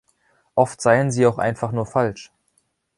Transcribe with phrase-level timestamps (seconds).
[0.55, 2.31] Oft seien sie auch einfach nur falsch.